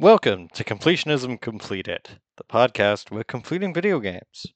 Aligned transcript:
Welcome 0.00 0.48
to 0.54 0.64
Completionism 0.64 1.38
Completed, 1.38 2.08
the 2.38 2.44
podcast 2.44 3.10
with 3.10 3.26
completing 3.26 3.74
video 3.74 4.00
games. 4.00 4.46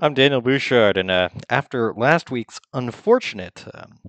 I'm 0.00 0.12
Daniel 0.12 0.40
Bouchard, 0.40 0.96
and 0.96 1.08
uh, 1.08 1.28
after 1.48 1.94
last 1.94 2.32
week's 2.32 2.58
unfortunate, 2.74 3.64
um, 3.74 4.00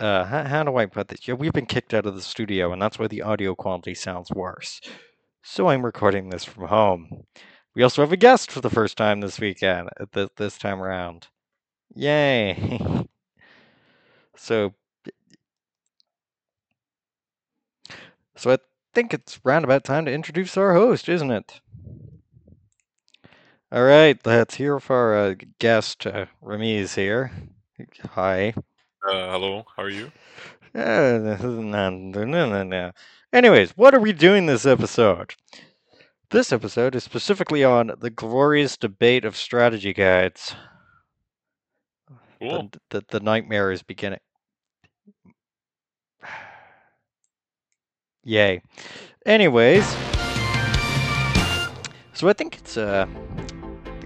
uh, 0.00 0.24
how, 0.24 0.42
how 0.42 0.62
do 0.64 0.76
I 0.78 0.86
put 0.86 1.06
this? 1.06 1.28
Yeah, 1.28 1.34
we've 1.34 1.52
been 1.52 1.66
kicked 1.66 1.94
out 1.94 2.06
of 2.06 2.16
the 2.16 2.22
studio, 2.22 2.72
and 2.72 2.82
that's 2.82 2.98
why 2.98 3.06
the 3.06 3.22
audio 3.22 3.54
quality 3.54 3.94
sounds 3.94 4.32
worse. 4.32 4.80
So 5.44 5.68
I'm 5.68 5.84
recording 5.84 6.28
this 6.28 6.44
from 6.44 6.66
home. 6.66 7.26
We 7.76 7.84
also 7.84 8.02
have 8.02 8.10
a 8.10 8.16
guest 8.16 8.50
for 8.50 8.60
the 8.60 8.70
first 8.70 8.96
time 8.96 9.20
this 9.20 9.38
weekend, 9.38 9.90
uh, 10.00 10.06
th- 10.12 10.30
this 10.36 10.58
time 10.58 10.82
around. 10.82 11.28
Yay! 11.94 13.06
so, 14.36 14.74
so 18.34 18.50
I 18.50 18.58
think 18.94 19.12
it's 19.12 19.40
round 19.44 19.64
about 19.64 19.84
time 19.84 20.04
to 20.04 20.12
introduce 20.12 20.56
our 20.56 20.72
host, 20.72 21.08
isn't 21.08 21.30
it? 21.30 21.60
All 23.72 23.82
right, 23.82 24.16
let's 24.24 24.54
hear 24.54 24.78
from 24.78 24.94
our 24.94 25.16
uh, 25.16 25.34
guest, 25.58 26.06
uh, 26.06 26.26
Ramiz 26.42 26.94
here. 26.94 27.32
Hi. 28.10 28.54
Uh, 29.06 29.30
hello, 29.32 29.64
how 29.76 29.82
are 29.82 29.90
you? 29.90 30.12
Uh, 30.76 31.30
Anyways, 33.32 33.70
what 33.76 33.94
are 33.94 34.00
we 34.00 34.12
doing 34.12 34.46
this 34.46 34.66
episode? 34.66 35.36
This 36.30 36.52
episode 36.52 36.96
is 36.96 37.04
specifically 37.04 37.62
on 37.62 37.92
the 38.00 38.10
glorious 38.10 38.76
debate 38.76 39.24
of 39.24 39.36
strategy 39.36 39.92
guides. 39.92 40.56
Cool. 42.40 42.70
The, 42.72 42.80
the, 42.90 43.04
the 43.08 43.20
nightmare 43.20 43.70
is 43.70 43.84
beginning. 43.84 44.18
Yay. 48.24 48.62
Anyways, 49.26 49.84
so 52.14 52.28
I 52.28 52.32
think 52.32 52.56
it's 52.56 52.78
uh, 52.78 53.06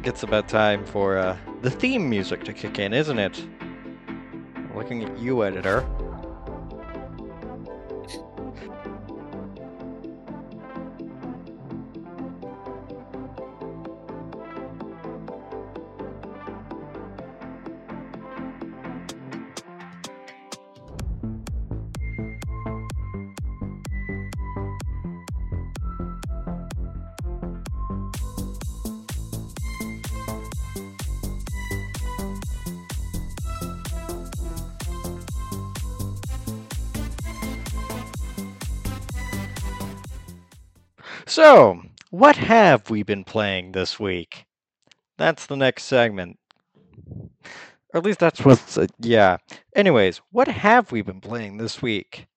it's 0.03 0.25
about 0.25 0.49
time 0.49 0.85
for 0.85 1.17
uh, 1.17 1.37
the 1.63 1.71
theme 1.71 2.11
music 2.11 2.43
to 2.45 2.53
kick 2.53 2.81
in, 2.81 2.93
isn't 2.93 3.19
it? 3.19 3.47
Looking 4.75 5.05
at 5.05 5.19
you, 5.19 5.45
editor. 5.45 5.89
So, 41.29 41.83
what 42.09 42.37
have 42.37 42.89
we 42.89 43.03
been 43.03 43.23
playing 43.23 43.73
this 43.73 44.01
week? 44.01 44.47
That's 45.19 45.45
the 45.45 45.59
next 45.59 45.85
segment. 45.85 46.39
Or 47.93 47.99
at 47.99 48.05
least 48.05 48.19
that's 48.19 48.43
what's. 48.43 48.79
Uh, 48.79 48.87
yeah. 48.99 49.37
Anyways, 49.77 50.23
what 50.33 50.49
have 50.49 50.91
we 50.91 51.03
been 51.03 51.21
playing 51.21 51.59
this 51.59 51.83
week? 51.83 52.29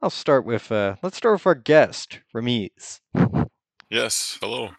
I'll 0.00 0.08
start 0.08 0.46
with. 0.46 0.72
Uh, 0.72 0.96
let's 1.02 1.18
start 1.18 1.34
with 1.34 1.46
our 1.46 1.54
guest, 1.54 2.20
Ramiz. 2.34 3.00
Yes, 3.90 4.38
hello. 4.40 4.70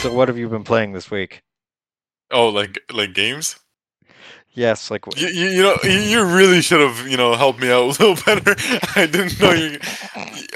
So, 0.00 0.12
what 0.12 0.28
have 0.28 0.38
you 0.38 0.48
been 0.48 0.62
playing 0.62 0.92
this 0.92 1.10
week? 1.10 1.42
Oh, 2.30 2.50
like 2.50 2.78
like 2.92 3.14
games? 3.14 3.58
Yes, 4.52 4.90
like 4.90 5.04
You, 5.16 5.28
you, 5.28 5.48
you 5.48 5.62
know 5.62 5.76
you, 5.84 5.90
you 5.90 6.24
really 6.24 6.60
should 6.60 6.80
have 6.80 7.06
you 7.06 7.16
know 7.16 7.34
helped 7.34 7.60
me 7.60 7.70
out 7.70 7.82
a 8.00 8.04
little 8.04 8.14
better. 8.16 8.54
I 8.96 9.06
didn't 9.06 9.40
know 9.40 9.52
you. 9.52 9.78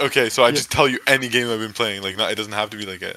Okay, 0.01 0.29
so 0.29 0.43
I 0.43 0.49
Yeah. 0.49 0.55
just 0.57 0.73
tell 0.73 0.89
you 0.89 0.99
any 1.07 1.29
game 1.29 1.49
I've 1.49 1.61
been 1.61 1.73
playing. 1.73 2.03
Like 2.03 2.17
not, 2.17 2.33
it 2.33 2.35
doesn't 2.35 2.53
have 2.53 2.71
to 2.71 2.77
be 2.77 2.85
like 2.85 3.01
a. 3.03 3.17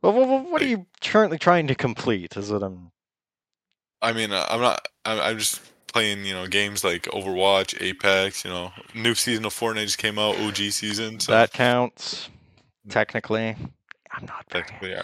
Well, 0.00 0.12
well, 0.14 0.40
what 0.44 0.62
are 0.62 0.66
you 0.66 0.86
currently 1.02 1.38
trying 1.38 1.66
to 1.66 1.74
complete? 1.74 2.36
Is 2.36 2.50
it 2.50 2.62
um? 2.62 2.90
I 4.00 4.12
mean, 4.12 4.32
uh, 4.32 4.46
I'm 4.48 4.60
not. 4.60 4.88
I'm, 5.04 5.20
I'm 5.20 5.38
just 5.38 5.60
playing 5.88 6.24
you 6.24 6.32
know 6.32 6.46
games 6.46 6.82
like 6.82 7.02
Overwatch, 7.04 7.80
Apex. 7.82 8.44
You 8.44 8.50
know, 8.50 8.72
new 8.94 9.14
season 9.14 9.44
of 9.44 9.52
Fortnite 9.54 9.84
just 9.84 9.98
came 9.98 10.18
out, 10.18 10.36
OG 10.38 10.56
season. 10.56 11.20
So 11.20 11.32
That 11.32 11.52
counts, 11.52 12.30
technically. 12.88 13.56
I'm 14.12 14.26
not 14.26 14.46
technically, 14.50 14.90
yeah. 14.90 15.02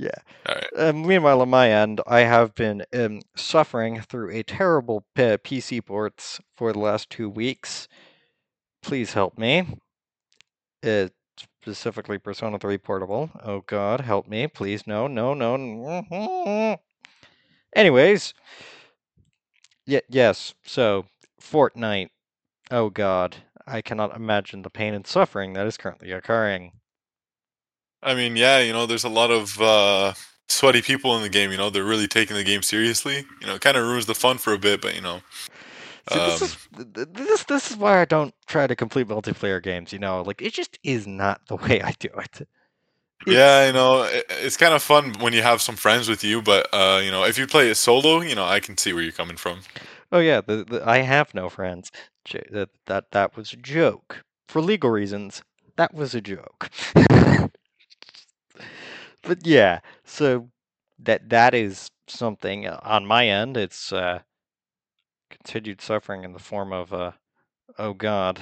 Yeah. 0.00 0.08
All 0.48 0.54
right. 0.54 0.66
Um, 0.78 1.06
meanwhile, 1.06 1.42
on 1.42 1.50
my 1.50 1.70
end, 1.70 2.00
I 2.06 2.20
have 2.20 2.54
been 2.54 2.84
um, 2.94 3.20
suffering 3.36 4.00
through 4.00 4.30
a 4.30 4.42
terrible 4.42 5.04
p- 5.14 5.36
PC 5.36 5.84
ports 5.84 6.40
for 6.56 6.72
the 6.72 6.78
last 6.78 7.10
two 7.10 7.28
weeks. 7.28 7.86
Please 8.80 9.12
help 9.12 9.36
me. 9.36 9.76
Uh, 10.82 11.08
specifically, 11.36 12.16
Persona 12.16 12.58
3 12.58 12.78
Portable. 12.78 13.28
Oh 13.44 13.60
God, 13.66 14.00
help 14.00 14.26
me, 14.26 14.46
please. 14.46 14.86
No, 14.86 15.06
no, 15.06 15.34
no. 15.34 15.58
no. 15.58 16.80
Anyways, 17.76 18.32
y- 19.86 20.00
yes. 20.08 20.54
So, 20.64 21.04
Fortnite. 21.38 22.08
Oh 22.70 22.88
God, 22.88 23.36
I 23.66 23.82
cannot 23.82 24.16
imagine 24.16 24.62
the 24.62 24.70
pain 24.70 24.94
and 24.94 25.06
suffering 25.06 25.52
that 25.52 25.66
is 25.66 25.76
currently 25.76 26.10
occurring. 26.10 26.79
I 28.02 28.14
mean, 28.14 28.36
yeah, 28.36 28.60
you 28.60 28.72
know, 28.72 28.86
there's 28.86 29.04
a 29.04 29.08
lot 29.08 29.30
of 29.30 29.60
uh, 29.60 30.14
sweaty 30.48 30.82
people 30.82 31.16
in 31.16 31.22
the 31.22 31.28
game. 31.28 31.50
You 31.50 31.58
know, 31.58 31.70
they're 31.70 31.84
really 31.84 32.08
taking 32.08 32.36
the 32.36 32.44
game 32.44 32.62
seriously. 32.62 33.24
You 33.40 33.46
know, 33.46 33.54
it 33.56 33.60
kind 33.60 33.76
of 33.76 33.84
ruins 33.86 34.06
the 34.06 34.14
fun 34.14 34.38
for 34.38 34.52
a 34.52 34.58
bit, 34.58 34.80
but 34.80 34.94
you 34.94 35.02
know, 35.02 35.20
See, 36.06 36.18
this 36.18 36.42
Um, 36.42 36.42
is 36.42 36.58
th- 36.76 36.92
th- 36.92 37.08
this 37.12 37.44
this 37.44 37.70
is 37.70 37.76
why 37.76 38.00
I 38.00 38.04
don't 38.04 38.34
try 38.46 38.66
to 38.66 38.76
complete 38.76 39.06
multiplayer 39.08 39.62
games. 39.62 39.92
You 39.92 39.98
know, 39.98 40.22
like 40.22 40.42
it 40.42 40.52
just 40.52 40.78
is 40.82 41.06
not 41.06 41.46
the 41.46 41.56
way 41.56 41.80
I 41.82 41.92
do 41.92 42.08
it. 42.18 42.46
yeah, 43.26 43.66
you 43.66 43.72
know, 43.72 44.04
it, 44.04 44.24
it's 44.30 44.56
kind 44.56 44.74
of 44.74 44.82
fun 44.82 45.14
when 45.20 45.32
you 45.32 45.42
have 45.42 45.60
some 45.60 45.76
friends 45.76 46.08
with 46.08 46.24
you. 46.24 46.40
But 46.42 46.68
uh, 46.72 47.00
you 47.04 47.10
know, 47.10 47.24
if 47.24 47.38
you 47.38 47.46
play 47.46 47.68
it 47.70 47.74
solo, 47.76 48.20
you 48.20 48.34
know, 48.34 48.44
I 48.44 48.60
can 48.60 48.76
see 48.76 48.92
where 48.92 49.02
you're 49.02 49.12
coming 49.12 49.36
from. 49.36 49.60
Oh 50.12 50.18
yeah, 50.20 50.40
the, 50.40 50.64
the, 50.64 50.88
I 50.88 50.98
have 50.98 51.34
no 51.34 51.48
friends. 51.48 51.90
That 52.50 52.70
that 52.86 53.10
that 53.12 53.36
was 53.36 53.52
a 53.52 53.56
joke 53.56 54.24
for 54.48 54.60
legal 54.60 54.90
reasons. 54.90 55.42
That 55.76 55.94
was 55.94 56.14
a 56.14 56.20
joke. 56.20 56.70
but 59.22 59.46
yeah, 59.46 59.80
so 60.04 60.50
that 60.98 61.28
that 61.30 61.54
is 61.54 61.90
something 62.08 62.66
uh, 62.66 62.80
on 62.82 63.06
my 63.06 63.26
end. 63.28 63.56
It's 63.56 63.92
uh, 63.92 64.20
continued 65.28 65.80
suffering 65.80 66.24
in 66.24 66.32
the 66.32 66.38
form 66.38 66.72
of 66.72 66.92
uh, 66.92 67.12
oh 67.78 67.94
god, 67.94 68.40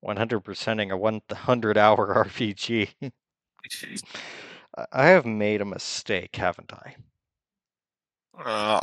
100%ing 0.00 0.90
a 0.90 0.96
100 0.96 1.78
hour 1.78 2.14
RPG. 2.16 2.90
I- 4.76 4.86
I 4.92 5.06
have 5.06 5.26
made 5.26 5.60
a 5.60 5.64
mistake, 5.64 6.36
haven't 6.36 6.72
I? 6.72 6.94
Uh, 8.38 8.80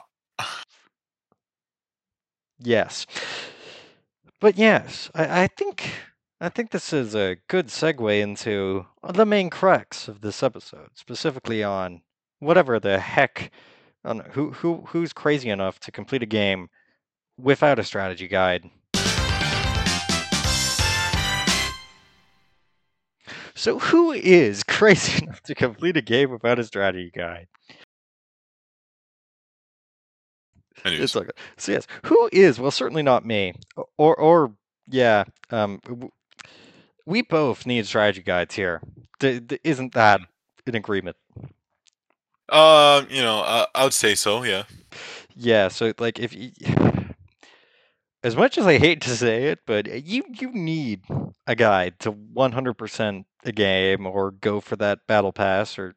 Yes. 2.59 3.05
But 4.41 4.57
yes, 4.57 5.09
I, 5.15 5.43
I 5.43 5.47
think 5.47 5.89
I 6.43 6.49
think 6.49 6.71
this 6.71 6.91
is 6.91 7.13
a 7.13 7.37
good 7.47 7.67
segue 7.67 8.19
into 8.19 8.87
the 9.07 9.27
main 9.27 9.51
crux 9.51 10.07
of 10.07 10.21
this 10.21 10.41
episode, 10.41 10.89
specifically 10.95 11.63
on 11.63 12.01
whatever 12.39 12.79
the 12.79 12.97
heck 12.97 13.51
on 14.03 14.21
who 14.31 14.49
who 14.49 14.85
who's 14.87 15.13
crazy 15.13 15.51
enough 15.51 15.79
to 15.81 15.91
complete 15.91 16.23
a 16.23 16.25
game 16.25 16.69
without 17.37 17.77
a 17.77 17.83
strategy 17.83 18.27
guide. 18.27 18.71
So 23.53 23.77
who 23.77 24.11
is 24.11 24.63
crazy 24.67 25.23
enough 25.23 25.43
to 25.43 25.53
complete 25.53 25.95
a 25.95 26.01
game 26.01 26.31
without 26.31 26.57
a 26.57 26.63
strategy 26.63 27.11
guide? 27.13 27.49
anyways, 30.83 31.03
It's 31.03 31.15
like 31.15 31.29
so. 31.57 31.71
Yes, 31.73 31.85
who 32.05 32.29
is? 32.31 32.59
Well, 32.59 32.71
certainly 32.71 33.03
not 33.03 33.27
me. 33.27 33.53
Or 33.99 34.15
or 34.15 34.55
yeah. 34.89 35.25
Um, 35.51 35.79
we 37.05 37.21
both 37.21 37.65
need 37.65 37.85
strategy 37.85 38.21
guides 38.21 38.55
here. 38.55 38.81
D- 39.19 39.39
d- 39.39 39.59
isn't 39.63 39.93
that 39.93 40.21
an 40.65 40.75
agreement? 40.75 41.17
uh, 42.49 43.05
you 43.09 43.21
know, 43.21 43.39
uh, 43.41 43.65
I 43.73 43.83
would 43.83 43.93
say 43.93 44.15
so. 44.15 44.43
Yeah. 44.43 44.63
Yeah. 45.35 45.69
So 45.69 45.93
like, 45.99 46.19
if 46.19 46.33
you, 46.33 46.51
as 48.23 48.35
much 48.35 48.57
as 48.57 48.67
I 48.67 48.77
hate 48.77 49.01
to 49.01 49.09
say 49.09 49.45
it, 49.45 49.59
but 49.65 49.87
you 50.03 50.23
you 50.39 50.51
need 50.51 51.03
a 51.47 51.55
guide 51.55 51.99
to 51.99 52.11
100% 52.11 53.25
a 53.43 53.51
game 53.51 54.05
or 54.05 54.31
go 54.31 54.59
for 54.59 54.75
that 54.75 54.99
battle 55.07 55.31
pass 55.31 55.79
or 55.79 55.95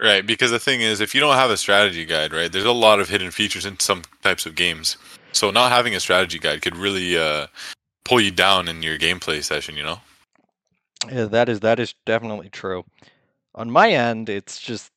Right, 0.00 0.26
because 0.26 0.50
the 0.50 0.58
thing 0.58 0.80
is, 0.80 1.00
if 1.02 1.14
you 1.14 1.20
don't 1.20 1.36
have 1.36 1.50
a 1.50 1.58
strategy 1.58 2.06
guide, 2.06 2.32
right, 2.32 2.50
there's 2.50 2.64
a 2.64 2.72
lot 2.72 3.00
of 3.00 3.10
hidden 3.10 3.30
features 3.30 3.66
in 3.66 3.78
some 3.78 4.02
types 4.22 4.46
of 4.46 4.54
games. 4.54 4.96
So 5.32 5.50
not 5.50 5.72
having 5.72 5.94
a 5.94 6.00
strategy 6.00 6.38
guide 6.38 6.62
could 6.62 6.76
really, 6.76 7.18
uh, 7.18 7.48
pull 8.04 8.20
you 8.20 8.30
down 8.30 8.68
in 8.68 8.82
your 8.82 8.98
gameplay 8.98 9.42
session. 9.42 9.76
You 9.76 9.84
know. 9.84 10.00
Yeah, 11.10 11.24
that 11.24 11.48
is 11.48 11.60
that 11.60 11.78
is 11.78 11.94
definitely 12.06 12.48
true. 12.50 12.84
On 13.54 13.70
my 13.70 13.90
end, 13.90 14.28
it's 14.28 14.60
just 14.60 14.90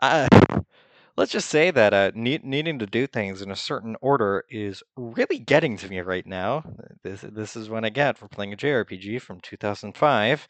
uh, 0.00 0.28
let's 1.16 1.32
just 1.32 1.48
say 1.48 1.70
that 1.70 1.94
uh, 1.94 2.10
need, 2.14 2.44
needing 2.44 2.78
to 2.78 2.86
do 2.86 3.06
things 3.06 3.42
in 3.42 3.50
a 3.50 3.56
certain 3.56 3.96
order 4.00 4.44
is 4.48 4.82
really 4.96 5.38
getting 5.38 5.76
to 5.78 5.88
me 5.88 6.00
right 6.00 6.26
now. 6.26 6.64
This 7.02 7.20
this 7.22 7.56
is 7.56 7.68
what 7.68 7.84
I 7.84 7.90
get 7.90 8.18
for 8.18 8.28
playing 8.28 8.52
a 8.52 8.56
JRPG 8.56 9.20
from 9.20 9.40
2005. 9.40 10.48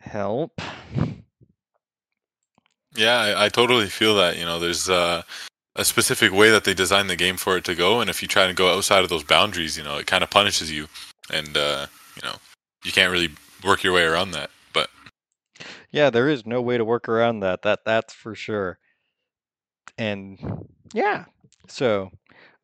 Help. 0.00 0.60
Yeah, 2.94 3.18
I, 3.18 3.46
I 3.46 3.48
totally 3.48 3.86
feel 3.88 4.16
that. 4.16 4.36
You 4.38 4.44
know, 4.44 4.58
there's 4.58 4.90
uh, 4.90 5.22
a 5.74 5.84
specific 5.84 6.32
way 6.32 6.50
that 6.50 6.64
they 6.64 6.74
design 6.74 7.06
the 7.06 7.16
game 7.16 7.36
for 7.36 7.56
it 7.56 7.64
to 7.64 7.74
go, 7.74 8.00
and 8.00 8.10
if 8.10 8.22
you 8.22 8.28
try 8.28 8.46
to 8.46 8.54
go 8.54 8.74
outside 8.74 9.02
of 9.02 9.08
those 9.08 9.24
boundaries, 9.24 9.76
you 9.76 9.84
know, 9.84 9.96
it 9.96 10.06
kind 10.06 10.22
of 10.22 10.30
punishes 10.30 10.70
you, 10.70 10.88
and 11.30 11.56
uh, 11.56 11.86
you 12.16 12.22
know, 12.22 12.36
you 12.84 12.92
can't 12.92 13.12
really 13.12 13.30
work 13.64 13.82
your 13.82 13.92
way 13.92 14.04
around 14.04 14.32
that. 14.32 14.50
But 14.72 14.90
Yeah, 15.90 16.10
there 16.10 16.28
is 16.28 16.46
no 16.46 16.60
way 16.60 16.76
to 16.76 16.84
work 16.84 17.08
around 17.08 17.40
that. 17.40 17.62
That 17.62 17.80
that's 17.84 18.12
for 18.12 18.34
sure. 18.34 18.78
And 19.98 20.38
yeah, 20.92 21.26
so 21.68 22.10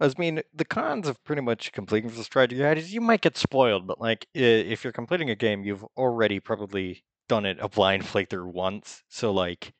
I 0.01 0.13
mean, 0.19 0.43
the 0.55 0.65
cons 0.65 1.09
of 1.09 1.23
pretty 1.25 1.43
much 1.43 1.73
completing 1.73 2.11
the 2.11 2.23
strategy 2.25 2.61
guide 2.61 2.79
is 2.79 2.93
you 2.93 3.01
might 3.01 3.21
get 3.21 3.37
spoiled, 3.37 3.87
but 3.87 4.01
like 4.01 4.27
if 4.35 4.85
you're 4.85 4.93
completing 4.93 5.31
a 5.31 5.35
game, 5.35 5.65
you've 5.65 5.85
already 5.97 6.41
probably 6.41 7.05
done 7.29 7.45
it 7.47 7.59
a 7.61 7.69
blind 7.69 8.05
playthrough 8.05 8.53
once. 8.53 9.03
So 9.09 9.33
like, 9.33 9.73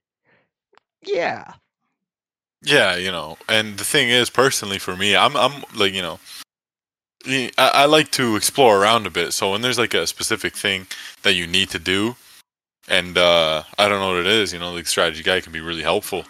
yeah, 1.03 1.55
yeah, 2.63 2.97
you 2.97 3.11
know, 3.11 3.39
and 3.49 3.79
the 3.79 3.85
thing 3.85 4.09
is, 4.09 4.31
personally, 4.31 4.79
for 4.79 4.97
me, 4.97 5.17
I'm 5.17 5.37
I'm 5.37 5.65
like 5.75 5.93
you 5.93 6.03
know. 6.03 6.19
I, 7.27 7.51
I 7.59 7.85
like 7.87 8.11
to 8.13 8.37
explore 8.37 8.81
around 8.81 9.07
a 9.07 9.11
bit. 9.11 9.33
So 9.33 9.51
when 9.51 9.61
there's 9.61 9.79
like 9.79 9.93
a 9.93 10.07
specific 10.07 10.57
thing 10.57 10.87
that 11.25 11.35
you 11.35 11.47
need 11.47 11.69
to 11.71 11.79
do, 11.79 12.17
and 12.89 13.19
uh, 13.19 13.65
I 13.79 13.89
don't 13.89 14.01
know 14.01 14.09
what 14.09 14.21
it 14.21 14.27
is, 14.27 14.53
you 14.53 14.59
know, 14.59 14.75
the 14.75 14.85
strategy 14.85 15.23
guide 15.23 15.43
can 15.43 15.53
be 15.53 15.61
really 15.61 15.83
helpful. 15.83 16.25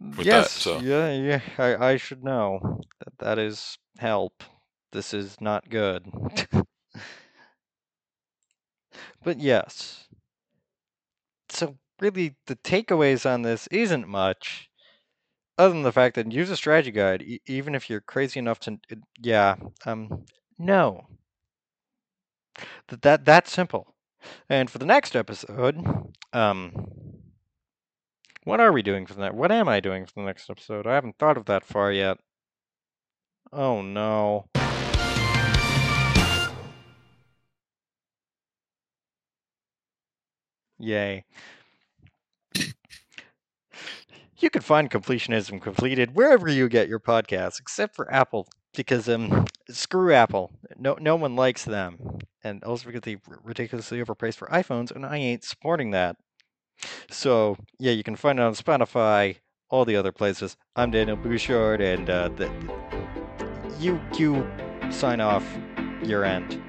With 0.00 0.26
that, 0.26 0.26
yes, 0.26 0.50
so. 0.52 0.80
yeah, 0.80 1.12
yeah. 1.12 1.40
I 1.56 1.92
I 1.92 1.96
should 1.96 2.22
know 2.22 2.80
that 2.98 3.18
that 3.18 3.38
is 3.38 3.78
help. 3.98 4.42
This 4.92 5.14
is 5.14 5.40
not 5.40 5.70
good. 5.70 6.06
but 9.24 9.40
yes. 9.40 10.04
So 11.48 11.76
really, 12.00 12.34
the 12.46 12.56
takeaways 12.56 13.28
on 13.28 13.42
this 13.42 13.66
isn't 13.68 14.08
much. 14.08 14.68
Other 15.58 15.72
than 15.72 15.82
the 15.82 15.92
fact 15.92 16.16
that 16.16 16.32
use 16.32 16.50
a 16.50 16.56
strategy 16.56 16.90
guide, 16.90 17.22
e- 17.22 17.40
even 17.46 17.74
if 17.74 17.88
you're 17.88 18.00
crazy 18.00 18.38
enough 18.38 18.60
to, 18.60 18.78
uh, 18.92 18.96
yeah, 19.20 19.56
um, 19.86 20.24
no, 20.58 21.06
that 22.88 23.02
that 23.02 23.24
that's 23.24 23.52
simple. 23.52 23.94
And 24.48 24.70
for 24.70 24.78
the 24.78 24.86
next 24.86 25.14
episode, 25.16 25.84
um, 26.32 27.22
what 28.44 28.60
are 28.60 28.72
we 28.72 28.82
doing 28.82 29.06
for 29.06 29.14
that? 29.14 29.34
What 29.34 29.52
am 29.52 29.68
I 29.68 29.80
doing 29.80 30.06
for 30.06 30.12
the 30.16 30.26
next 30.26 30.48
episode? 30.50 30.86
I 30.86 30.94
haven't 30.94 31.18
thought 31.18 31.36
of 31.36 31.46
that 31.46 31.64
far 31.64 31.92
yet. 31.92 32.18
Oh 33.52 33.82
no. 33.82 34.48
Yay. 40.78 41.24
You 44.38 44.50
can 44.50 44.62
find 44.62 44.90
Completionism 44.90 45.62
Completed 45.62 46.14
wherever 46.14 46.48
you 46.48 46.68
get 46.68 46.88
your 46.88 46.98
podcasts, 46.98 47.60
except 47.60 47.94
for 47.94 48.12
Apple, 48.12 48.48
because 48.74 49.08
um, 49.08 49.46
screw 49.68 50.12
Apple. 50.12 50.50
No, 50.76 50.96
no 51.00 51.14
one 51.14 51.36
likes 51.36 51.64
them, 51.64 52.18
and 52.42 52.64
also 52.64 52.86
because 52.86 53.02
they're 53.02 53.20
ridiculously 53.44 54.02
overpriced 54.02 54.36
for 54.36 54.48
iPhones, 54.48 54.90
and 54.90 55.06
I 55.06 55.18
ain't 55.18 55.44
supporting 55.44 55.92
that. 55.92 56.16
So 57.10 57.56
yeah, 57.78 57.92
you 57.92 58.02
can 58.02 58.16
find 58.16 58.40
it 58.40 58.42
on 58.42 58.54
Spotify, 58.54 59.36
all 59.70 59.84
the 59.84 59.96
other 59.96 60.12
places. 60.12 60.56
I'm 60.74 60.90
Daniel 60.90 61.16
Bouchard, 61.16 61.80
and 61.80 62.10
uh, 62.10 62.28
the, 62.30 62.50
you 63.78 64.00
you 64.18 64.44
sign 64.90 65.20
off 65.20 65.46
your 66.02 66.24
end. 66.24 66.60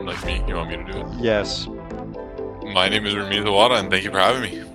Like 0.00 0.24
me, 0.26 0.42
you 0.48 0.56
want 0.56 0.70
me 0.70 0.76
to 0.78 0.84
do 0.84 0.98
it? 0.98 1.06
Yes. 1.20 1.68
My 2.72 2.88
name 2.88 3.06
is 3.06 3.14
Ramiz 3.14 3.44
Awada, 3.44 3.78
and 3.78 3.88
thank 3.88 4.04
you 4.04 4.10
for 4.10 4.18
having 4.18 4.42
me. 4.42 4.67